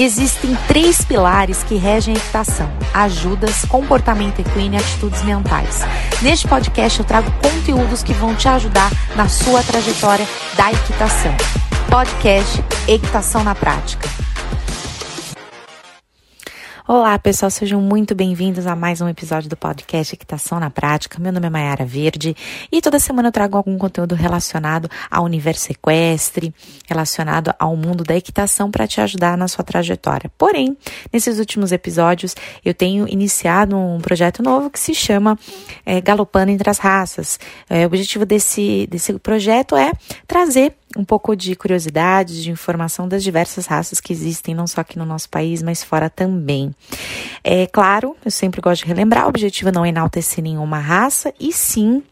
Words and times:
Existem 0.00 0.56
três 0.66 1.04
pilares 1.04 1.62
que 1.62 1.74
regem 1.74 2.14
a 2.14 2.16
equitação: 2.16 2.72
ajudas, 2.94 3.66
comportamento 3.66 4.40
equino 4.40 4.74
e 4.74 4.78
atitudes 4.78 5.22
mentais. 5.22 5.80
Neste 6.22 6.48
podcast 6.48 6.98
eu 6.98 7.04
trago 7.04 7.30
conteúdos 7.32 8.02
que 8.02 8.14
vão 8.14 8.34
te 8.34 8.48
ajudar 8.48 8.90
na 9.14 9.28
sua 9.28 9.62
trajetória 9.62 10.26
da 10.56 10.72
equitação. 10.72 11.36
Podcast 11.90 12.64
Equitação 12.88 13.44
na 13.44 13.54
Prática. 13.54 14.08
Olá, 16.92 17.16
pessoal, 17.20 17.48
sejam 17.52 17.80
muito 17.80 18.16
bem-vindos 18.16 18.66
a 18.66 18.74
mais 18.74 19.00
um 19.00 19.08
episódio 19.08 19.48
do 19.48 19.56
podcast 19.56 20.12
Equitação 20.12 20.58
na 20.58 20.70
Prática. 20.70 21.20
Meu 21.20 21.32
nome 21.32 21.46
é 21.46 21.48
Mayara 21.48 21.84
Verde 21.84 22.34
e 22.72 22.80
toda 22.80 22.98
semana 22.98 23.28
eu 23.28 23.32
trago 23.32 23.56
algum 23.56 23.78
conteúdo 23.78 24.16
relacionado 24.16 24.90
ao 25.08 25.22
universo 25.22 25.70
equestre, 25.70 26.52
relacionado 26.88 27.54
ao 27.60 27.76
mundo 27.76 28.02
da 28.02 28.16
equitação 28.16 28.72
para 28.72 28.88
te 28.88 29.00
ajudar 29.00 29.38
na 29.38 29.46
sua 29.46 29.62
trajetória. 29.62 30.32
Porém, 30.36 30.76
nesses 31.12 31.38
últimos 31.38 31.70
episódios 31.70 32.34
eu 32.64 32.74
tenho 32.74 33.06
iniciado 33.06 33.78
um 33.78 34.00
projeto 34.00 34.42
novo 34.42 34.68
que 34.68 34.80
se 34.80 34.92
chama 34.92 35.38
é, 35.86 36.00
Galopando 36.00 36.50
entre 36.50 36.68
as 36.68 36.78
Raças. 36.78 37.38
É, 37.68 37.84
o 37.84 37.86
objetivo 37.86 38.26
desse, 38.26 38.88
desse 38.90 39.16
projeto 39.20 39.76
é 39.76 39.92
trazer 40.26 40.74
um 40.96 41.04
pouco 41.04 41.36
de 41.36 41.54
curiosidade, 41.54 42.42
de 42.42 42.50
informação 42.50 43.08
das 43.08 43.22
diversas 43.22 43.66
raças 43.66 44.00
que 44.00 44.12
existem, 44.12 44.54
não 44.54 44.66
só 44.66 44.80
aqui 44.80 44.98
no 44.98 45.06
nosso 45.06 45.28
país, 45.28 45.62
mas 45.62 45.84
fora 45.84 46.10
também. 46.10 46.74
É 47.44 47.66
claro, 47.66 48.16
eu 48.24 48.30
sempre 48.30 48.60
gosto 48.60 48.82
de 48.82 48.88
relembrar, 48.88 49.26
o 49.26 49.28
objetivo 49.28 49.70
não 49.70 49.84
é 49.84 49.88
enaltecer 49.88 50.42
nenhuma 50.42 50.78
raça, 50.78 51.32
e 51.38 51.52
sim 51.52 52.02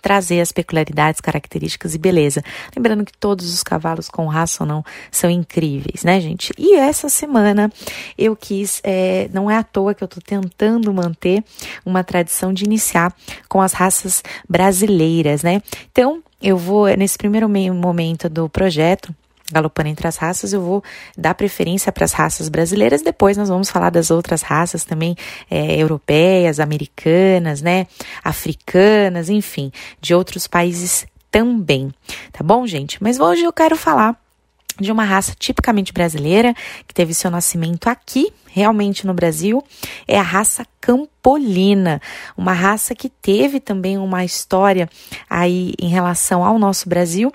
trazer 0.00 0.40
as 0.40 0.52
peculiaridades, 0.52 1.20
características 1.20 1.94
e 1.94 1.98
beleza. 1.98 2.42
Lembrando 2.76 3.04
que 3.04 3.16
todos 3.16 3.52
os 3.52 3.62
cavalos, 3.62 4.08
com 4.08 4.26
raça 4.26 4.62
ou 4.62 4.68
não, 4.68 4.84
são 5.10 5.28
incríveis, 5.28 6.04
né, 6.04 6.20
gente? 6.20 6.52
E 6.56 6.74
essa 6.76 7.08
semana 7.08 7.72
eu 8.16 8.36
quis, 8.36 8.80
é, 8.84 9.28
não 9.32 9.50
é 9.50 9.56
à 9.56 9.64
toa 9.64 9.94
que 9.94 10.04
eu 10.04 10.06
estou 10.06 10.22
tentando 10.22 10.92
manter 10.92 11.42
uma 11.84 12.04
tradição 12.04 12.52
de 12.52 12.64
iniciar 12.64 13.12
com 13.48 13.60
as 13.60 13.72
raças 13.72 14.22
brasileiras, 14.48 15.42
né? 15.42 15.60
Então, 15.90 16.22
eu 16.40 16.56
vou, 16.56 16.86
nesse 16.96 17.16
primeiro 17.16 17.48
momento 17.48 18.28
do 18.28 18.48
projeto, 18.48 19.14
galopando 19.50 19.88
entre 19.88 20.06
as 20.06 20.16
raças, 20.16 20.52
eu 20.52 20.60
vou 20.60 20.82
dar 21.16 21.34
preferência 21.34 21.92
para 21.92 22.04
as 22.04 22.12
raças 22.12 22.48
brasileiras. 22.48 23.02
Depois 23.02 23.36
nós 23.36 23.48
vamos 23.48 23.70
falar 23.70 23.90
das 23.90 24.10
outras 24.10 24.42
raças 24.42 24.84
também, 24.84 25.16
é, 25.50 25.80
europeias, 25.80 26.60
americanas, 26.60 27.62
né, 27.62 27.86
africanas, 28.22 29.28
enfim, 29.28 29.70
de 30.00 30.14
outros 30.14 30.46
países 30.46 31.06
também. 31.30 31.92
Tá 32.32 32.42
bom, 32.42 32.66
gente? 32.66 33.02
Mas 33.02 33.20
hoje 33.20 33.42
eu 33.42 33.52
quero 33.52 33.76
falar 33.76 34.18
de 34.78 34.92
uma 34.92 35.04
raça 35.04 35.34
tipicamente 35.38 35.92
brasileira, 35.92 36.54
que 36.86 36.94
teve 36.94 37.14
seu 37.14 37.30
nascimento 37.30 37.88
aqui, 37.88 38.32
realmente 38.46 39.06
no 39.06 39.14
Brasil, 39.14 39.62
é 40.06 40.18
a 40.18 40.22
raça 40.22 40.66
Campolina, 40.80 42.00
uma 42.36 42.52
raça 42.52 42.94
que 42.94 43.08
teve 43.08 43.58
também 43.58 43.98
uma 43.98 44.24
história 44.24 44.88
aí 45.28 45.74
em 45.80 45.88
relação 45.88 46.44
ao 46.44 46.58
nosso 46.58 46.88
Brasil. 46.88 47.32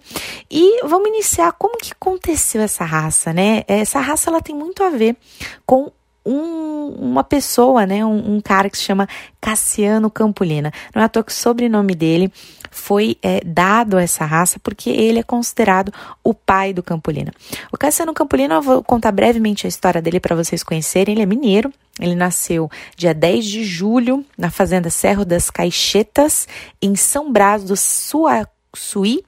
E 0.49 0.81
vamos 0.85 1.09
iniciar 1.09 1.51
como 1.53 1.77
que 1.77 1.91
aconteceu 1.91 2.61
essa 2.61 2.85
raça, 2.85 3.33
né? 3.33 3.63
Essa 3.67 3.99
raça 3.99 4.29
ela 4.29 4.41
tem 4.41 4.55
muito 4.55 4.83
a 4.83 4.89
ver 4.89 5.17
com 5.65 5.91
um, 6.25 6.87
uma 6.99 7.23
pessoa, 7.23 7.85
né, 7.85 8.05
um, 8.05 8.35
um, 8.35 8.41
cara 8.41 8.69
que 8.69 8.77
se 8.77 8.83
chama 8.83 9.07
Cassiano 9.39 10.09
Campolina. 10.09 10.71
Não 10.93 11.01
é 11.01 11.05
à 11.05 11.09
toa 11.09 11.23
que 11.23 11.31
o 11.31 11.35
sobrenome 11.35 11.95
dele 11.95 12.31
foi 12.69 13.17
é, 13.21 13.41
dado 13.43 13.97
a 13.97 14.01
essa 14.01 14.25
raça 14.25 14.59
porque 14.59 14.89
ele 14.89 15.19
é 15.19 15.23
considerado 15.23 15.91
o 16.23 16.33
pai 16.33 16.73
do 16.73 16.83
Campolina. 16.83 17.33
O 17.71 17.77
Cassiano 17.77 18.13
Campolina, 18.13 18.55
eu 18.55 18.61
vou 18.61 18.83
contar 18.83 19.11
brevemente 19.11 19.65
a 19.65 19.69
história 19.69 20.01
dele 20.01 20.19
para 20.19 20.35
vocês 20.35 20.63
conhecerem. 20.63 21.13
Ele 21.13 21.23
é 21.23 21.25
mineiro, 21.25 21.71
ele 21.99 22.15
nasceu 22.15 22.69
dia 22.95 23.13
10 23.13 23.45
de 23.45 23.63
julho 23.63 24.25
na 24.37 24.49
fazenda 24.49 24.89
Cerro 24.89 25.25
das 25.25 25.49
Caixetas, 25.49 26.47
em 26.81 26.95
São 26.95 27.31
Brás 27.31 27.63
do 27.63 27.75
Suaçuí, 27.75 29.23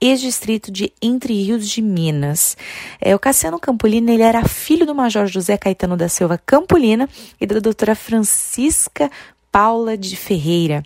ex-distrito 0.00 0.70
de 0.70 0.92
Entre 1.00 1.34
Rios 1.34 1.68
de 1.68 1.82
Minas. 1.82 2.56
É, 3.00 3.14
o 3.14 3.18
Cassiano 3.18 3.58
Campolina 3.58 4.12
ele 4.12 4.22
era 4.22 4.46
filho 4.46 4.86
do 4.86 4.94
Major 4.94 5.26
José 5.26 5.56
Caetano 5.56 5.96
da 5.96 6.08
Silva 6.08 6.40
Campolina 6.44 7.08
e 7.40 7.46
da 7.46 7.58
doutora 7.58 7.94
Francisca 7.94 9.10
Paula 9.50 9.96
de 9.96 10.16
Ferreira. 10.16 10.82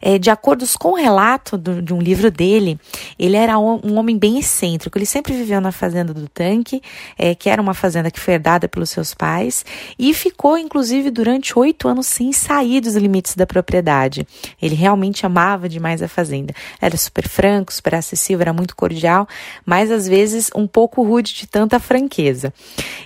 É, 0.00 0.18
de 0.18 0.30
acordo 0.30 0.64
com 0.78 0.92
o 0.92 0.94
relato 0.94 1.56
do, 1.56 1.82
de 1.82 1.92
um 1.92 2.00
livro 2.00 2.30
dele, 2.30 2.78
ele 3.18 3.36
era 3.36 3.58
um, 3.58 3.80
um, 3.84 3.98
homem 3.98 4.16
bem 4.16 4.38
excêntrico. 4.38 4.96
Ele 4.96 5.06
sempre 5.06 5.32
viveu 5.32 5.60
na 5.60 5.72
fazenda 5.72 6.14
do 6.14 6.28
Tanque, 6.28 6.82
é, 7.18 7.34
que 7.34 7.48
era 7.48 7.60
uma 7.60 7.74
fazenda 7.74 8.10
que 8.10 8.20
foi 8.20 8.34
herdada 8.34 8.68
pelos 8.68 8.90
seus 8.90 9.14
pais, 9.14 9.64
e 9.98 10.14
ficou, 10.14 10.56
inclusive, 10.56 11.10
durante 11.10 11.58
oito 11.58 11.88
anos 11.88 12.06
sem 12.06 12.32
sair 12.32 12.80
dos 12.80 12.96
limites 12.96 13.34
da 13.34 13.46
propriedade. 13.46 14.26
Ele 14.60 14.74
realmente 14.74 15.26
amava 15.26 15.68
demais 15.68 16.02
a 16.02 16.08
fazenda. 16.08 16.54
Era 16.80 16.96
super 16.96 17.28
franco, 17.28 17.72
super 17.72 17.94
acessível, 17.94 18.42
era 18.42 18.52
muito 18.52 18.74
cordial, 18.74 19.28
mas 19.64 19.90
às 19.90 20.06
vezes 20.06 20.50
um 20.54 20.66
pouco 20.66 21.02
rude 21.02 21.34
de 21.34 21.46
tanta 21.46 21.78
franqueza. 21.78 22.52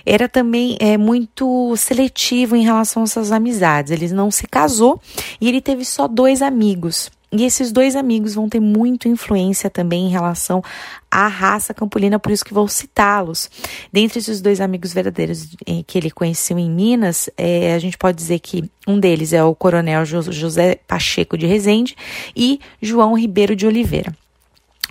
Era 0.05 0.29
também 0.29 0.77
é, 0.79 0.97
muito 0.97 1.75
seletivo 1.77 2.55
em 2.55 2.63
relação 2.63 3.03
às 3.03 3.11
suas 3.11 3.31
amizades. 3.31 3.91
Ele 3.91 4.07
não 4.09 4.31
se 4.31 4.47
casou 4.47 5.01
e 5.39 5.47
ele 5.47 5.61
teve 5.61 5.83
só 5.85 6.07
dois 6.07 6.41
amigos. 6.45 7.11
E 7.31 7.43
esses 7.43 7.71
dois 7.71 7.97
amigos 7.97 8.35
vão 8.35 8.47
ter 8.47 8.61
muita 8.61 9.09
influência 9.09 9.69
também 9.69 10.05
em 10.05 10.09
relação 10.09 10.63
à 11.11 11.27
raça 11.27 11.73
campolina, 11.73 12.17
por 12.17 12.31
isso 12.31 12.45
que 12.45 12.53
vou 12.53 12.65
citá-los. 12.67 13.49
Dentre 13.91 14.19
esses 14.19 14.39
dois 14.39 14.61
amigos 14.61 14.93
verdadeiros 14.93 15.49
eh, 15.67 15.83
que 15.85 15.97
ele 15.97 16.09
conheceu 16.09 16.57
em 16.57 16.69
Minas, 16.69 17.29
é, 17.37 17.73
a 17.73 17.79
gente 17.79 17.97
pode 17.97 18.15
dizer 18.15 18.39
que 18.39 18.69
um 18.87 18.97
deles 18.97 19.33
é 19.33 19.43
o 19.43 19.53
coronel 19.53 20.05
José 20.05 20.75
Pacheco 20.87 21.37
de 21.37 21.45
Rezende 21.45 21.93
e 22.33 22.61
João 22.81 23.17
Ribeiro 23.17 23.53
de 23.53 23.67
Oliveira. 23.67 24.15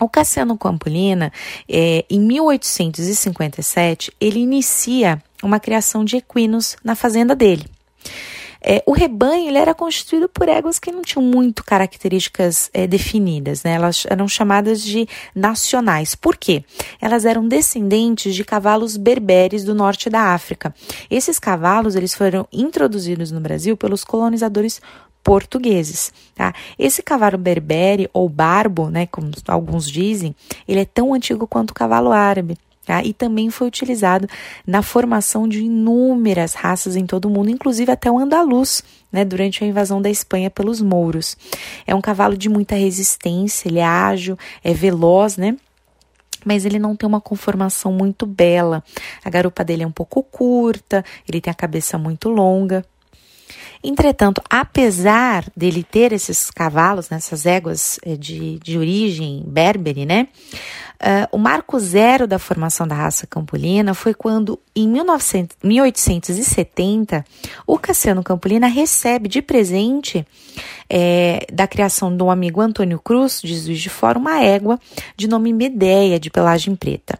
O 0.00 0.08
Cassiano 0.08 0.58
Campolina, 0.58 1.32
é, 1.66 2.04
em 2.10 2.20
1857, 2.20 4.12
ele 4.20 4.40
inicia 4.40 5.22
uma 5.42 5.58
criação 5.60 6.04
de 6.04 6.16
equinos 6.16 6.76
na 6.84 6.94
fazenda 6.94 7.34
dele. 7.34 7.64
É, 8.66 8.82
o 8.86 8.92
rebanho 8.92 9.48
ele 9.48 9.58
era 9.58 9.74
constituído 9.74 10.26
por 10.26 10.48
éguas 10.48 10.78
que 10.78 10.90
não 10.90 11.02
tinham 11.02 11.22
muito 11.22 11.62
características 11.62 12.70
é, 12.72 12.86
definidas, 12.86 13.62
né? 13.62 13.74
Elas 13.74 14.06
eram 14.08 14.26
chamadas 14.26 14.82
de 14.82 15.06
nacionais. 15.34 16.14
Por 16.14 16.36
quê? 16.36 16.64
Elas 16.98 17.26
eram 17.26 17.46
descendentes 17.46 18.34
de 18.34 18.42
cavalos 18.42 18.96
berberes 18.96 19.64
do 19.64 19.74
norte 19.74 20.08
da 20.08 20.32
África. 20.32 20.74
Esses 21.10 21.38
cavalos 21.38 21.94
eles 21.94 22.14
foram 22.14 22.48
introduzidos 22.50 23.30
no 23.30 23.40
Brasil 23.40 23.76
pelos 23.76 24.02
colonizadores 24.02 24.80
portugueses, 25.22 26.12
tá? 26.34 26.54
Esse 26.78 27.02
cavalo 27.02 27.38
berbere 27.38 28.10
ou 28.12 28.28
barbo, 28.28 28.90
né, 28.90 29.06
como 29.06 29.30
alguns 29.48 29.90
dizem, 29.90 30.36
ele 30.68 30.80
é 30.80 30.84
tão 30.84 31.14
antigo 31.14 31.46
quanto 31.46 31.70
o 31.70 31.74
cavalo 31.74 32.12
árabe. 32.12 32.58
Tá? 32.84 33.02
E 33.02 33.14
também 33.14 33.48
foi 33.48 33.66
utilizado 33.66 34.28
na 34.66 34.82
formação 34.82 35.48
de 35.48 35.62
inúmeras 35.62 36.52
raças 36.52 36.96
em 36.96 37.06
todo 37.06 37.24
o 37.24 37.30
mundo, 37.30 37.50
inclusive 37.50 37.90
até 37.90 38.10
o 38.10 38.18
andaluz, 38.18 38.84
né, 39.10 39.24
durante 39.24 39.64
a 39.64 39.66
invasão 39.66 40.02
da 40.02 40.10
Espanha 40.10 40.50
pelos 40.50 40.82
mouros. 40.82 41.34
É 41.86 41.94
um 41.94 42.00
cavalo 42.00 42.36
de 42.36 42.48
muita 42.48 42.74
resistência, 42.74 43.68
ele 43.68 43.78
é 43.78 43.84
ágil, 43.84 44.38
é 44.62 44.74
veloz, 44.74 45.38
né? 45.38 45.56
mas 46.44 46.66
ele 46.66 46.78
não 46.78 46.94
tem 46.94 47.08
uma 47.08 47.22
conformação 47.22 47.90
muito 47.90 48.26
bela. 48.26 48.84
A 49.24 49.30
garupa 49.30 49.64
dele 49.64 49.82
é 49.82 49.86
um 49.86 49.92
pouco 49.92 50.22
curta, 50.22 51.02
ele 51.26 51.40
tem 51.40 51.50
a 51.50 51.54
cabeça 51.54 51.96
muito 51.96 52.28
longa. 52.28 52.84
Entretanto, 53.86 54.40
apesar 54.48 55.44
dele 55.54 55.84
ter 55.84 56.10
esses 56.14 56.50
cavalos, 56.50 57.10
né, 57.10 57.18
essas 57.18 57.44
éguas 57.44 58.00
eh, 58.02 58.16
de, 58.16 58.58
de 58.60 58.78
origem 58.78 59.44
berbere, 59.46 60.06
né? 60.06 60.28
Uh, 60.94 61.28
o 61.32 61.38
marco 61.38 61.78
zero 61.78 62.26
da 62.26 62.38
formação 62.38 62.88
da 62.88 62.94
raça 62.94 63.26
campolina 63.26 63.92
foi 63.92 64.14
quando, 64.14 64.58
em 64.74 64.88
1900, 64.88 65.56
1870, 65.62 67.22
o 67.66 67.78
Cassiano 67.78 68.22
Campolina 68.22 68.68
recebe 68.68 69.28
de 69.28 69.42
presente 69.42 70.26
é, 70.88 71.46
da 71.52 71.66
criação 71.66 72.16
do 72.16 72.30
amigo 72.30 72.60
Antônio 72.60 72.98
Cruz, 72.98 73.42
de 73.42 73.54
Juiz 73.54 73.80
de 73.80 73.90
Fora, 73.90 74.18
uma 74.18 74.42
égua 74.42 74.80
de 75.14 75.28
nome 75.28 75.52
Medeia, 75.52 76.18
de 76.18 76.30
pelagem 76.30 76.74
preta. 76.74 77.18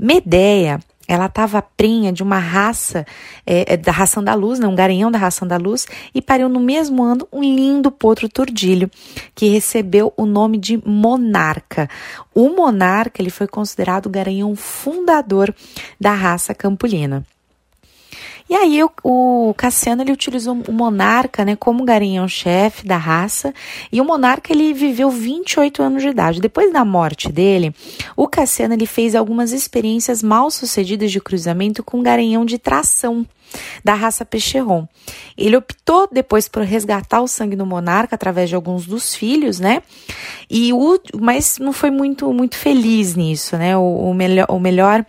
Medeia 0.00 0.80
ela 1.08 1.26
estava 1.26 1.62
prenha 1.62 2.12
de 2.12 2.22
uma 2.22 2.38
raça, 2.38 3.06
é, 3.46 3.72
é, 3.72 3.76
da 3.78 3.90
ração 3.90 4.22
da 4.22 4.34
luz, 4.34 4.58
né, 4.58 4.68
um 4.68 4.74
garanhão 4.74 5.10
da 5.10 5.18
ração 5.18 5.48
da 5.48 5.56
luz, 5.56 5.86
e 6.14 6.20
pariu 6.20 6.48
no 6.50 6.60
mesmo 6.60 7.02
ano 7.02 7.26
um 7.32 7.42
lindo 7.42 7.90
potro 7.90 8.28
turdilho, 8.28 8.90
que 9.34 9.48
recebeu 9.48 10.12
o 10.16 10.26
nome 10.26 10.58
de 10.58 10.80
monarca. 10.86 11.88
O 12.34 12.50
monarca 12.50 13.22
ele 13.22 13.30
foi 13.30 13.46
considerado 13.46 14.06
o 14.06 14.10
garanhão 14.10 14.54
fundador 14.54 15.54
da 15.98 16.12
raça 16.12 16.54
campolina. 16.54 17.24
E 18.48 18.54
aí 18.54 18.82
o, 18.82 18.90
o 19.02 19.54
Cassiano 19.54 20.02
ele 20.02 20.12
utilizou 20.12 20.58
o 20.66 20.72
monarca, 20.72 21.44
né, 21.44 21.54
como 21.54 21.84
garanhão-chefe 21.84 22.86
da 22.86 22.96
raça, 22.96 23.52
e 23.92 24.00
o 24.00 24.04
monarca 24.04 24.52
ele 24.52 24.72
viveu 24.72 25.10
28 25.10 25.82
anos 25.82 26.02
de 26.02 26.08
idade. 26.08 26.40
Depois 26.40 26.72
da 26.72 26.84
morte 26.84 27.30
dele, 27.30 27.74
o 28.16 28.26
Cassiano 28.26 28.74
ele 28.74 28.86
fez 28.86 29.14
algumas 29.14 29.52
experiências 29.52 30.22
mal 30.22 30.50
sucedidas 30.50 31.12
de 31.12 31.20
cruzamento 31.20 31.82
com 31.82 32.02
garanhão 32.02 32.44
de 32.44 32.58
tração 32.58 33.26
da 33.84 33.94
raça 33.94 34.24
Peixerron. 34.24 34.86
Ele 35.36 35.56
optou 35.56 36.08
depois 36.10 36.48
por 36.48 36.62
resgatar 36.62 37.20
o 37.20 37.28
sangue 37.28 37.56
do 37.56 37.66
monarca 37.66 38.14
através 38.14 38.48
de 38.48 38.54
alguns 38.54 38.86
dos 38.86 39.14
filhos, 39.14 39.60
né? 39.60 39.82
E 40.50 40.72
o, 40.72 41.00
mas 41.20 41.58
não 41.58 41.72
foi 41.72 41.90
muito 41.90 42.32
muito 42.32 42.56
feliz 42.56 43.14
nisso, 43.14 43.56
né? 43.56 43.76
O, 43.76 44.10
o 44.10 44.14
melhor, 44.14 44.46
o 44.48 44.58
melhor 44.58 45.04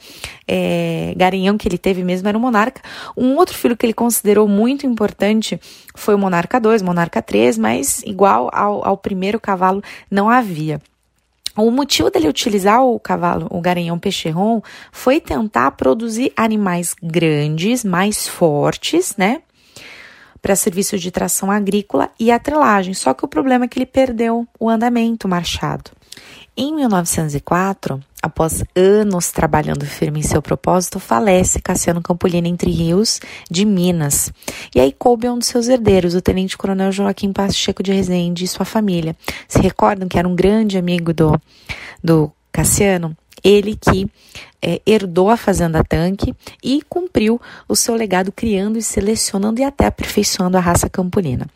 é, 0.48 1.14
garanhão 1.16 1.58
que 1.58 1.68
ele 1.68 1.78
teve 1.78 2.04
mesmo 2.04 2.28
era 2.28 2.38
o 2.38 2.42
monarca. 2.42 2.82
Um 3.16 3.36
outro 3.36 3.56
filho 3.56 3.78
que 3.78 3.86
ele 3.86 3.94
considerou 3.94 4.48
muito 4.48 4.86
importante 4.86 5.60
foi 5.96 6.16
o 6.16 6.18
monarca 6.18 6.60
2, 6.60 6.82
monarca 6.82 7.22
3, 7.22 7.58
mas 7.58 8.02
igual 8.04 8.50
ao, 8.54 8.86
ao 8.86 8.98
primeiro 8.98 9.40
cavalo 9.40 9.84
não 10.10 10.30
havia. 10.30 10.82
O 11.56 11.72
motivo 11.72 12.10
dele 12.10 12.28
utilizar 12.28 12.84
o 12.84 13.00
cavalo, 13.00 13.48
o 13.50 13.60
garanhão 13.60 14.00
peixerron, 14.00 14.62
foi 14.92 15.20
tentar 15.20 15.72
produzir 15.72 16.32
animais 16.36 16.96
grandes, 17.02 17.84
mais 17.84 18.28
fortes, 18.28 19.16
né? 19.18 19.42
Para 20.42 20.56
serviços 20.56 21.02
de 21.02 21.12
tração 21.12 21.52
agrícola 21.52 22.10
e 22.20 22.32
atrelagem. 22.32 22.94
Só 22.94 23.14
que 23.14 23.26
o 23.26 23.28
problema 23.28 23.66
é 23.66 23.68
que 23.68 23.78
ele 23.78 23.86
perdeu 23.86 24.48
o 24.60 24.70
andamento 24.70 25.28
marchado. 25.28 25.92
Em 26.62 26.76
1904, 26.76 28.02
após 28.22 28.66
anos 28.76 29.32
trabalhando 29.32 29.86
firme 29.86 30.20
em 30.20 30.24
seu 30.24 30.42
propósito, 30.42 31.00
falece 31.00 31.62
Cassiano 31.62 32.02
Campolini 32.02 32.50
entre 32.50 32.70
Rios, 32.70 33.22
de 33.50 33.64
Minas. 33.64 34.30
E 34.76 34.82
aí 34.82 34.92
coube 34.92 35.26
a 35.26 35.32
um 35.32 35.40
dos 35.40 35.48
seus 35.48 35.70
herdeiros, 35.70 36.16
o 36.16 36.22
tenente-coronel 36.22 36.92
Joaquim 36.92 37.32
Pacheco 37.32 37.82
de 37.82 37.94
Rezende 37.94 38.44
e 38.44 38.48
sua 38.50 38.66
família. 38.66 39.16
Se 39.48 39.62
recordam 39.62 40.10
que 40.10 40.20
era 40.20 40.28
um 40.28 40.36
grande 40.36 40.78
amigo 40.78 41.14
do, 41.14 41.40
do 42.04 42.30
Cassiano? 42.52 43.16
Ele 43.42 43.78
que 43.78 44.12
é, 44.62 44.82
herdou 44.86 45.30
a 45.30 45.38
Fazenda 45.38 45.82
Tanque 45.82 46.36
e 46.62 46.82
cumpriu 46.90 47.40
o 47.70 47.76
seu 47.76 47.96
legado 47.96 48.34
criando 48.34 48.78
e 48.78 48.84
selecionando 48.84 49.62
e 49.62 49.64
até 49.64 49.86
aperfeiçoando 49.86 50.58
a 50.58 50.60
raça 50.60 50.90
campolina. 50.90 51.48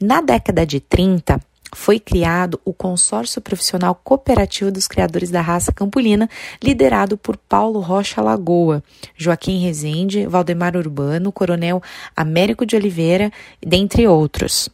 Na 0.00 0.20
década 0.20 0.66
de 0.66 0.80
30, 0.80 1.40
foi 1.74 1.98
criado 1.98 2.60
o 2.64 2.72
Consórcio 2.72 3.40
Profissional 3.40 3.94
Cooperativo 3.94 4.70
dos 4.70 4.88
Criadores 4.88 5.30
da 5.30 5.40
Raça 5.40 5.72
Campolina, 5.72 6.28
liderado 6.62 7.16
por 7.16 7.36
Paulo 7.36 7.80
Rocha 7.80 8.22
Lagoa, 8.22 8.82
Joaquim 9.16 9.60
Rezende, 9.60 10.26
Valdemar 10.26 10.76
Urbano, 10.76 11.32
Coronel 11.32 11.82
Américo 12.16 12.64
de 12.64 12.76
Oliveira, 12.76 13.30
dentre 13.60 14.06
outros. 14.06 14.68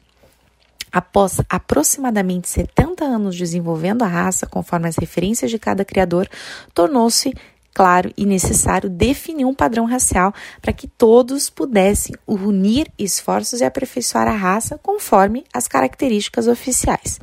Após 0.93 1.41
aproximadamente 1.49 2.49
70 2.49 3.05
anos 3.05 3.37
desenvolvendo 3.37 4.02
a 4.02 4.06
raça, 4.06 4.47
conforme 4.47 4.88
as 4.88 4.97
referências 4.97 5.50
de 5.50 5.58
cada 5.58 5.85
criador, 5.85 6.29
tornou-se 6.73 7.35
claro 7.75 8.12
e 8.17 8.25
necessário 8.25 8.88
definir 8.88 9.44
um 9.44 9.53
padrão 9.53 9.85
racial 9.85 10.32
para 10.62 10.73
que 10.73 10.87
todos 10.87 11.50
pudessem 11.50 12.15
unir 12.26 12.91
esforços 12.97 13.61
e 13.61 13.65
aperfeiçoar 13.65 14.29
a 14.29 14.37
raça 14.37 14.79
conforme 14.81 15.44
as 15.53 15.67
características 15.67 16.47
oficiais. 16.47 17.19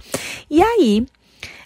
E 0.50 0.62
aí, 0.62 1.07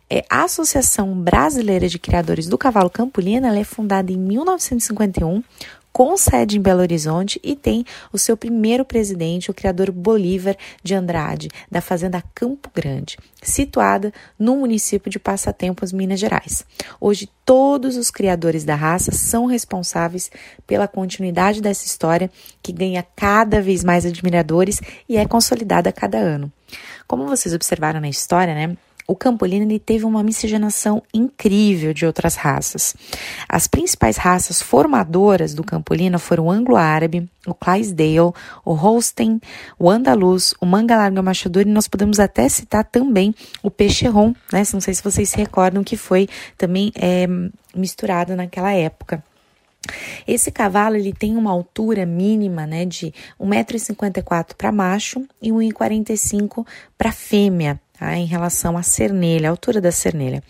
é, 0.08 0.24
a 0.30 0.44
Associação 0.44 1.20
Brasileira 1.20 1.90
de 1.90 1.98
Criadores 1.98 2.48
do 2.48 2.60
Cavalo 2.60 2.92
Campolina 2.92 3.58
é 3.58 3.64
fundada 3.64 4.12
em 4.12 4.18
1951 4.18 5.44
com 5.96 6.18
sede 6.18 6.58
em 6.58 6.62
Belo 6.62 6.82
Horizonte 6.82 7.40
e 7.42 7.56
tem 7.56 7.86
o 8.12 8.18
seu 8.18 8.36
primeiro 8.36 8.84
presidente, 8.84 9.50
o 9.50 9.54
criador 9.54 9.94
Bolívar 9.94 10.58
de 10.84 10.94
Andrade, 10.94 11.48
da 11.72 11.80
Fazenda 11.80 12.22
Campo 12.36 12.70
Grande, 12.76 13.18
situada 13.42 14.12
no 14.38 14.58
município 14.58 15.10
de 15.10 15.18
Passatempos, 15.18 15.94
Minas 15.94 16.20
Gerais. 16.20 16.66
Hoje, 17.00 17.30
todos 17.46 17.96
os 17.96 18.12
criadores 18.12 18.66
da 18.66 18.76
raça 18.76 19.14
são 19.14 19.46
responsáveis 19.46 20.30
pela 20.68 20.86
continuidade 20.86 21.62
dessa 21.62 21.86
história 21.86 22.30
que 22.62 22.74
ganha 22.74 23.06
cada 23.16 23.62
vez 23.62 23.82
mais 23.82 24.06
admiradores 24.06 24.82
e 25.08 25.16
é 25.16 25.26
consolidada 25.26 25.92
a 25.92 25.94
cada 25.94 26.18
ano. 26.18 26.52
Como 27.08 27.26
vocês 27.26 27.56
observaram 27.56 28.02
na 28.02 28.10
história, 28.10 28.54
né? 28.54 28.76
O 29.08 29.16
campolino 29.16 29.66
ele 29.66 29.80
teve 29.80 30.06
uma 30.06 30.24
miscigenação 30.24 31.02
incrível 31.14 31.94
de 31.94 32.06
outras 32.06 32.36
raças. 32.36 32.96
As 33.48 33.68
principais 33.68 34.18
raças 34.18 34.62
formadoras 34.62 35.54
do 35.54 35.64
campolino 35.64 36.18
foram 36.18 36.46
o 36.46 36.52
anglo-árabe, 36.52 37.30
o 37.46 37.54
Clydesdale, 37.54 38.34
o 38.64 38.74
Holstein, 38.74 39.40
o 39.78 39.90
andaluz, 39.90 40.54
o 40.60 40.66
manga 40.66 40.98
larga 40.98 41.22
machador 41.22 41.64
e 41.64 41.70
nós 41.70 41.88
podemos 41.88 42.20
até 42.20 42.50
citar 42.50 42.84
também 42.84 43.34
o 43.62 43.70
peixerron, 43.70 44.34
né? 44.52 44.64
Não 44.74 44.82
sei 44.82 44.94
se 44.94 45.04
vocês 45.04 45.30
se 45.30 45.38
recordam 45.38 45.84
que 45.84 45.96
foi 45.96 46.28
também 46.58 46.92
é, 46.96 47.28
misturado 47.76 48.36
naquela 48.36 48.74
época. 48.74 49.24
Esse 50.28 50.52
cavalo 50.52 50.96
ele 50.96 51.14
tem 51.14 51.38
uma 51.38 51.52
altura 51.52 52.08
mínima 52.08 52.66
né, 52.66 52.86
de 52.86 53.14
1,54m 53.40 54.56
para 54.58 54.72
macho 54.72 55.24
e 55.40 55.52
1,45m 55.52 56.66
para 56.98 57.12
fêmea 57.12 57.80
tá? 57.98 58.16
em 58.16 58.26
relação 58.26 58.78
à 58.78 58.84
cernelha, 58.84 59.50
a 59.50 59.52
altura 59.52 59.80
da 59.82 59.92
cernelha. 59.92 60.44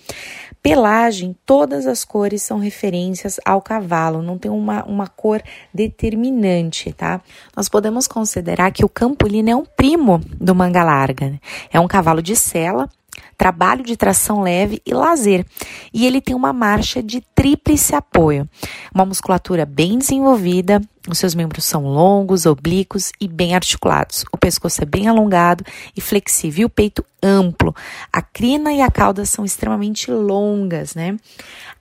Pelagem, 0.62 1.36
todas 1.46 1.86
as 1.86 2.04
cores 2.04 2.42
são 2.42 2.58
referências 2.58 3.40
ao 3.46 3.62
cavalo, 3.62 4.24
não 4.24 4.36
tem 4.38 4.50
uma, 4.50 4.84
uma 4.86 5.06
cor 5.06 5.42
determinante, 5.72 6.92
tá? 6.92 7.22
Nós 7.56 7.70
podemos 7.70 8.08
considerar 8.08 8.72
que 8.72 8.84
o 8.84 8.90
Campolino 8.90 9.50
é 9.52 9.56
um 9.56 9.64
primo 9.64 10.20
do 10.42 10.56
manga 10.56 10.84
larga. 10.84 11.30
Né? 11.30 11.40
É 11.72 11.80
um 11.80 11.88
cavalo 11.88 12.20
de 12.20 12.36
sela, 12.36 12.90
trabalho 13.38 13.84
de 13.84 13.96
tração 13.96 14.42
leve 14.42 14.82
e 14.86 14.94
lazer. 14.94 15.46
E 15.94 16.06
ele 16.06 16.22
tem 16.22 16.36
uma 16.36 16.54
marcha 16.54 17.02
de 17.02 17.22
tríplice 17.34 17.96
apoio, 17.96 18.48
uma 18.94 19.06
musculatura 19.06 19.66
bem 19.66 19.98
desenvolvida, 19.98 20.82
os 21.08 21.20
seus 21.20 21.36
membros 21.36 21.66
são 21.66 21.86
longos, 21.86 22.46
oblíquos 22.46 23.12
e 23.22 23.28
bem 23.28 23.54
articulados. 23.54 24.26
O 24.32 24.38
pescoço 24.38 24.82
é 24.82 24.86
bem 24.86 25.08
alongado 25.08 25.64
e 25.96 26.02
flexível, 26.02 26.64
e 26.64 26.66
o 26.66 26.70
peito 26.70 27.06
amplo. 27.22 27.76
A 28.12 28.22
crina 28.22 28.74
e 28.74 28.82
a 28.82 28.90
cauda 28.90 29.26
são 29.26 29.46
extremamente 29.46 30.10
longas, 30.10 30.96
né? 30.96 31.18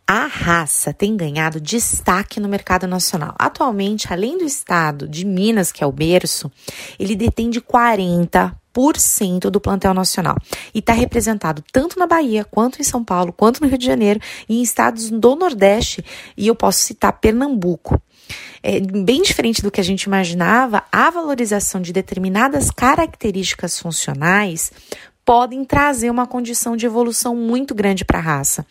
A 0.06 0.26
raça 0.26 0.92
tem 0.92 1.16
ganhado 1.16 1.58
destaque 1.58 2.38
no 2.38 2.48
mercado 2.48 2.86
nacional. 2.86 3.34
Atualmente, 3.38 4.12
além 4.12 4.36
do 4.36 4.44
estado 4.44 5.08
de 5.08 5.24
Minas, 5.24 5.72
que 5.72 5.82
é 5.82 5.86
o 5.86 5.92
berço, 5.92 6.52
ele 6.98 7.16
detém 7.16 7.48
de 7.48 7.60
40 7.60 8.54
do 9.52 9.60
plantel 9.60 9.94
nacional 9.94 10.36
e 10.74 10.80
está 10.80 10.92
representado 10.92 11.62
tanto 11.72 11.96
na 11.96 12.08
Bahia, 12.08 12.44
quanto 12.44 12.80
em 12.80 12.84
São 12.84 13.04
Paulo, 13.04 13.32
quanto 13.32 13.60
no 13.60 13.68
Rio 13.68 13.78
de 13.78 13.86
Janeiro 13.86 14.20
e 14.48 14.58
em 14.58 14.62
estados 14.62 15.10
do 15.10 15.36
Nordeste, 15.36 16.04
e 16.36 16.48
eu 16.48 16.56
posso 16.56 16.80
citar 16.80 17.12
Pernambuco. 17.12 18.00
É, 18.62 18.80
bem 18.80 19.22
diferente 19.22 19.62
do 19.62 19.70
que 19.70 19.80
a 19.80 19.84
gente 19.84 20.04
imaginava, 20.04 20.82
a 20.90 21.08
valorização 21.08 21.80
de 21.80 21.92
determinadas 21.92 22.70
características 22.70 23.78
funcionais 23.78 24.72
podem 25.24 25.64
trazer 25.64 26.10
uma 26.10 26.26
condição 26.26 26.76
de 26.76 26.86
evolução 26.86 27.34
muito 27.34 27.74
grande 27.74 28.04
para 28.04 28.18
a 28.18 28.22
raça. 28.22 28.66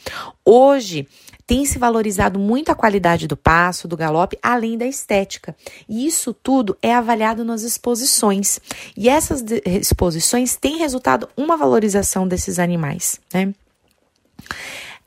Hoje, 0.45 1.07
tem 1.45 1.65
se 1.65 1.77
valorizado 1.77 2.39
muito 2.39 2.71
a 2.71 2.75
qualidade 2.75 3.27
do 3.27 3.35
passo, 3.35 3.87
do 3.87 3.97
galope, 3.97 4.37
além 4.41 4.77
da 4.77 4.85
estética. 4.85 5.55
E 5.89 6.05
isso 6.05 6.33
tudo 6.33 6.77
é 6.81 6.93
avaliado 6.93 7.43
nas 7.43 7.63
exposições. 7.63 8.59
E 8.95 9.09
essas 9.09 9.43
exposições 9.65 10.55
têm 10.55 10.77
resultado 10.77 11.27
uma 11.35 11.57
valorização 11.57 12.27
desses 12.27 12.59
animais, 12.59 13.19
né? 13.33 13.53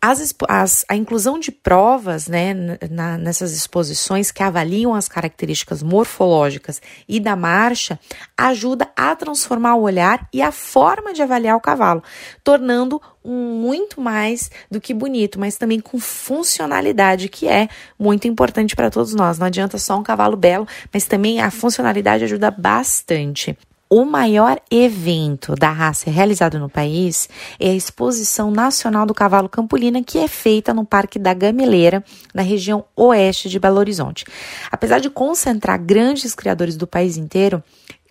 As, 0.08 0.32
as, 0.48 0.84
a 0.88 0.94
inclusão 0.94 1.36
de 1.36 1.50
provas 1.50 2.28
né, 2.28 2.54
na, 2.88 3.18
nessas 3.18 3.52
exposições 3.52 4.30
que 4.30 4.40
avaliam 4.40 4.94
as 4.94 5.08
características 5.08 5.82
morfológicas 5.82 6.80
e 7.08 7.18
da 7.18 7.34
marcha 7.34 7.98
ajuda 8.36 8.88
a 8.94 9.16
transformar 9.16 9.74
o 9.74 9.82
olhar 9.82 10.28
e 10.32 10.40
a 10.40 10.52
forma 10.52 11.12
de 11.12 11.22
avaliar 11.22 11.56
o 11.56 11.60
cavalo, 11.60 12.04
tornando 12.44 13.02
um 13.24 13.60
muito 13.60 14.00
mais 14.00 14.48
do 14.70 14.80
que 14.80 14.94
bonito, 14.94 15.40
mas 15.40 15.56
também 15.56 15.80
com 15.80 15.98
funcionalidade, 15.98 17.28
que 17.28 17.48
é 17.48 17.68
muito 17.98 18.28
importante 18.28 18.76
para 18.76 18.90
todos 18.90 19.12
nós. 19.12 19.40
Não 19.40 19.48
adianta 19.48 19.76
só 19.76 19.98
um 19.98 20.04
cavalo 20.04 20.36
belo, 20.36 20.68
mas 20.92 21.04
também 21.06 21.40
a 21.40 21.50
funcionalidade 21.50 22.22
ajuda 22.22 22.48
bastante. 22.48 23.58
O 23.88 24.04
maior 24.04 24.60
evento 24.68 25.54
da 25.54 25.70
raça 25.70 26.10
realizado 26.10 26.58
no 26.58 26.68
país 26.68 27.28
é 27.60 27.70
a 27.70 27.74
Exposição 27.74 28.50
Nacional 28.50 29.06
do 29.06 29.14
Cavalo 29.14 29.48
Campolina, 29.48 30.02
que 30.02 30.18
é 30.18 30.26
feita 30.26 30.74
no 30.74 30.84
Parque 30.84 31.20
da 31.20 31.32
Gameleira, 31.32 32.04
na 32.34 32.42
região 32.42 32.84
oeste 32.96 33.48
de 33.48 33.60
Belo 33.60 33.78
Horizonte. 33.78 34.24
Apesar 34.72 34.98
de 34.98 35.08
concentrar 35.08 35.80
grandes 35.80 36.34
criadores 36.34 36.76
do 36.76 36.84
país 36.84 37.16
inteiro, 37.16 37.62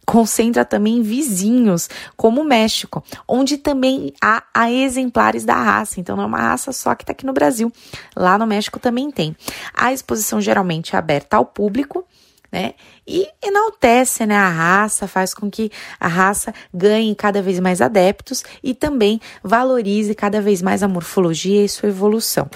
concentra 0.06 0.64
também 0.64 1.02
vizinhos, 1.02 1.90
como 2.16 2.40
o 2.40 2.46
México, 2.46 3.04
onde 3.28 3.58
também 3.58 4.14
há, 4.24 4.44
há 4.54 4.72
exemplares 4.72 5.44
da 5.44 5.56
raça. 5.56 6.00
Então, 6.00 6.16
não 6.16 6.24
é 6.24 6.28
uma 6.28 6.40
raça 6.40 6.72
só 6.72 6.96
que 6.96 7.04
está 7.04 7.12
aqui 7.12 7.26
no 7.26 7.34
Brasil. 7.34 7.70
Lá 8.16 8.38
no 8.38 8.48
México 8.48 8.80
também 8.80 9.12
tem. 9.12 9.36
A 9.74 9.92
exposição 9.92 10.40
geralmente 10.40 10.96
é 10.96 10.98
aberta 10.98 11.36
ao 11.36 11.46
público 11.46 12.06
né? 12.52 12.74
E 13.08 13.28
enaltece 13.44 14.26
né, 14.26 14.36
a 14.36 14.50
raça, 14.50 15.08
faz 15.08 15.34
com 15.34 15.50
que 15.50 15.72
a 16.00 16.08
raça 16.08 16.54
ganhe 16.74 17.14
cada 17.16 17.42
vez 17.42 17.60
mais 17.60 17.82
adeptos 17.82 18.44
e 18.64 18.74
também 18.74 19.20
valorize 19.44 20.14
cada 20.16 20.42
vez 20.42 20.62
mais 20.62 20.84
a 20.84 20.88
morfologia 20.88 21.64
e 21.64 21.70
sua 21.70 21.90
evolução. 21.90 22.50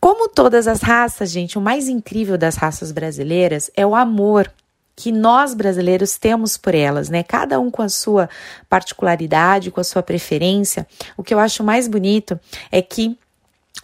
Como 0.00 0.28
todas 0.28 0.66
as 0.66 0.80
raças, 0.80 1.30
gente, 1.30 1.58
o 1.58 1.60
mais 1.60 1.88
incrível 1.88 2.38
das 2.38 2.56
raças 2.56 2.92
brasileiras 2.92 3.70
é 3.76 3.86
o 3.86 3.94
amor 3.94 4.50
que 4.96 5.10
nós 5.10 5.54
brasileiros 5.54 6.18
temos 6.18 6.58
por 6.58 6.74
elas, 6.74 7.08
né? 7.08 7.22
Cada 7.22 7.58
um 7.58 7.70
com 7.70 7.80
a 7.80 7.88
sua 7.88 8.28
particularidade, 8.68 9.70
com 9.70 9.80
a 9.80 9.84
sua 9.84 10.02
preferência. 10.02 10.86
O 11.16 11.22
que 11.22 11.32
eu 11.32 11.38
acho 11.38 11.64
mais 11.64 11.88
bonito 11.88 12.38
é 12.70 12.82
que 12.82 13.18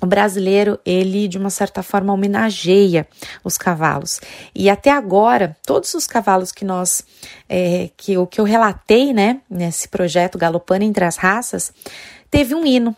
o 0.00 0.06
brasileiro, 0.06 0.78
ele 0.84 1.26
de 1.26 1.38
uma 1.38 1.48
certa 1.48 1.82
forma 1.82 2.12
homenageia 2.12 3.06
os 3.42 3.56
cavalos. 3.56 4.20
E 4.54 4.68
até 4.68 4.90
agora, 4.90 5.56
todos 5.64 5.94
os 5.94 6.06
cavalos 6.06 6.52
que 6.52 6.64
nós, 6.64 7.02
é, 7.48 7.90
que, 7.96 8.16
o 8.18 8.26
que 8.26 8.40
eu 8.40 8.44
relatei, 8.44 9.12
né, 9.12 9.40
nesse 9.48 9.88
projeto 9.88 10.36
Galopando 10.36 10.84
entre 10.84 11.04
as 11.04 11.16
Raças, 11.16 11.72
teve 12.30 12.54
um 12.54 12.66
hino. 12.66 12.94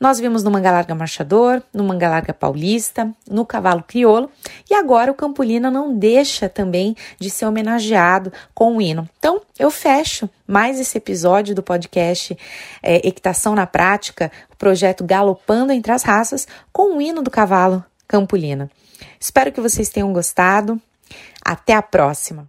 Nós 0.00 0.20
vimos 0.20 0.44
no 0.44 0.50
Manga 0.50 0.70
Larga 0.70 0.94
Marchador, 0.94 1.62
no 1.72 1.82
Manga 1.82 2.08
Larga 2.08 2.32
Paulista, 2.32 3.12
no 3.28 3.44
Cavalo 3.44 3.82
Crioulo 3.82 4.30
e 4.70 4.74
agora 4.74 5.10
o 5.10 5.14
Campolina 5.14 5.70
não 5.70 5.96
deixa 5.96 6.48
também 6.48 6.96
de 7.18 7.28
ser 7.28 7.46
homenageado 7.46 8.32
com 8.54 8.76
o 8.76 8.82
hino. 8.82 9.08
Então, 9.18 9.40
eu 9.58 9.70
fecho 9.70 10.30
mais 10.46 10.78
esse 10.78 10.96
episódio 10.96 11.54
do 11.54 11.62
podcast 11.62 12.36
é, 12.82 13.06
Equitação 13.06 13.54
na 13.54 13.66
Prática, 13.66 14.30
o 14.52 14.56
projeto 14.56 15.04
Galopando 15.04 15.72
entre 15.72 15.90
as 15.90 16.02
Raças, 16.02 16.46
com 16.72 16.96
o 16.96 17.02
hino 17.02 17.22
do 17.22 17.30
cavalo 17.30 17.84
Campolina. 18.06 18.70
Espero 19.18 19.52
que 19.52 19.60
vocês 19.60 19.88
tenham 19.88 20.12
gostado. 20.12 20.80
Até 21.44 21.74
a 21.74 21.82
próxima! 21.82 22.48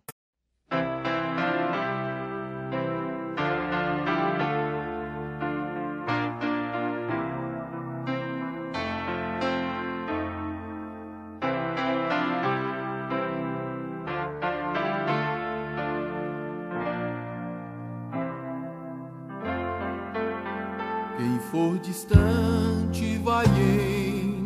For 21.59 21.77
distante 21.79 23.17
vai 23.17 23.45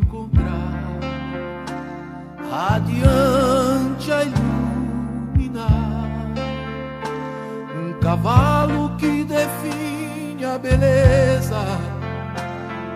encontrar 0.01 0.97
radiante 2.49 4.11
a 4.11 4.23
iluminar 4.23 6.33
um 7.77 7.93
cavalo 7.99 8.97
que 8.97 9.23
define 9.25 10.43
a 10.43 10.57
beleza 10.57 11.63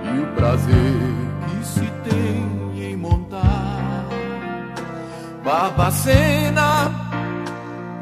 e 0.03 0.19
o 0.19 0.25
prazer 0.33 1.13
que 1.47 1.67
se 1.67 1.85
tem 2.09 2.91
em 2.91 2.95
montar. 2.95 4.07
Barbacena 5.43 6.89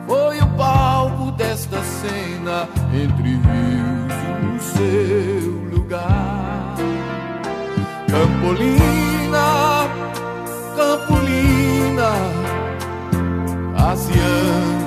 foi 0.07 0.39
o 0.39 0.47
palco 0.55 1.33
desta 1.33 1.83
cena 1.83 2.69
entre 2.93 3.31
rios 3.31 4.15
no 4.43 4.61
seu 4.61 5.64
lugar. 5.85 6.75
Campolina, 8.09 9.87
Campolina, 10.75 12.11
Cassiano, 13.77 14.84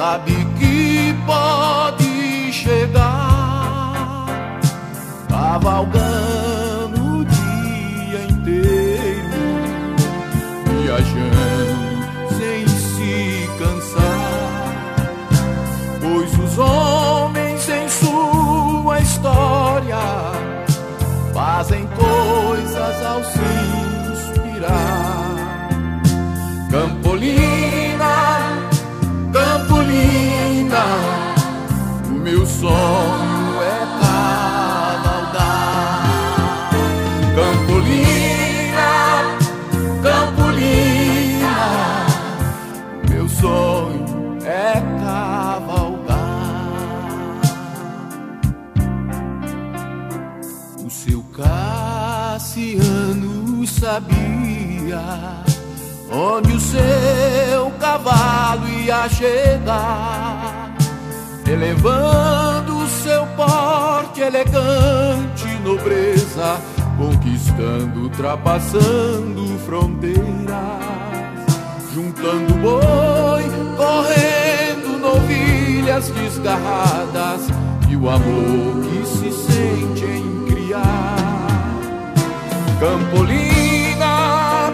sabe 0.00 0.32
que 0.58 1.14
pode 1.26 2.50
chegar. 2.54 4.24
Cavalgando 5.28 7.18
o 7.18 7.24
dia 7.26 8.22
inteiro. 8.30 9.42
Viajando 10.64 11.84
sem 12.38 12.66
se 12.66 13.50
cansar. 13.58 14.72
Pois 16.00 16.32
os 16.38 16.58
homens 16.58 17.68
em 17.68 17.86
sua 17.86 19.00
história 19.00 19.98
fazem 21.34 21.86
coisas 21.88 23.04
ao 23.04 23.22
se 23.22 23.38
inspirar. 24.12 25.09
Sonho 32.50 33.62
é 33.62 33.80
cavalgar. 34.00 35.50
Campolina, 37.36 38.90
Campolina, 40.02 41.56
meu 43.08 43.26
sonho 43.28 44.38
é 44.44 44.72
cavalgar. 45.02 46.18
O 50.84 50.90
seu 50.90 51.22
Cassiano 51.36 53.20
sabia 53.66 55.40
onde 56.12 56.52
o 56.54 56.60
seu 56.60 57.70
cavalo 57.78 58.68
ia 58.68 59.08
chegar, 59.08 60.39
elevando 61.50 62.78
o 62.78 62.88
seu 62.88 63.26
porte 63.36 64.20
elegante, 64.20 65.46
nobreza, 65.64 66.60
conquistando, 66.96 68.02
ultrapassando 68.02 69.58
fronteiras 69.66 70.90
juntando 71.92 72.54
boi, 72.54 73.44
correndo 73.76 74.98
novilhas 75.00 76.08
desgarradas 76.10 77.48
e 77.88 77.96
o 77.96 78.08
amor 78.08 78.84
que 78.84 79.06
se 79.06 79.32
sente 79.32 80.04
em 80.04 80.44
criar. 80.46 81.16
Campolina, 82.78 84.72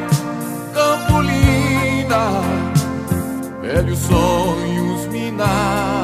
Campolina, 0.74 2.42
velhos 3.62 3.98
sonhos, 3.98 5.06
Minas 5.10 5.95